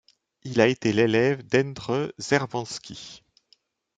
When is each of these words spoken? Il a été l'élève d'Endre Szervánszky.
Il 0.41 0.59
a 0.59 0.65
été 0.67 0.93
l'élève 0.93 1.43
d'Endre 1.47 2.11
Szervánszky. 2.17 3.21